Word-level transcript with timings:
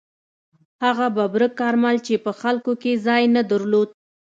هغه 0.83 1.05
ببرک 1.15 1.51
کارمل 1.61 1.97
چې 2.07 2.13
په 2.25 2.31
خلکو 2.41 2.71
کې 2.81 3.01
ځای 3.05 3.23
نه 3.35 3.41
درلود. 3.51 3.89